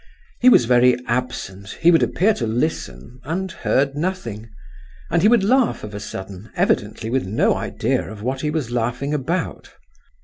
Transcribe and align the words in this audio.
He 0.39 0.49
was 0.49 0.65
very 0.65 0.97
absent; 1.05 1.69
he 1.81 1.91
would 1.91 2.01
appear 2.01 2.33
to 2.33 2.47
listen—and 2.47 3.51
heard 3.51 3.93
nothing; 3.95 4.49
and 5.11 5.21
he 5.21 5.27
would 5.27 5.43
laugh 5.43 5.83
of 5.83 5.93
a 5.93 5.99
sudden, 5.99 6.49
evidently 6.55 7.11
with 7.11 7.27
no 7.27 7.53
idea 7.55 8.09
of 8.11 8.23
what 8.23 8.41
he 8.41 8.49
was 8.49 8.71
laughing 8.71 9.13
about. 9.13 9.73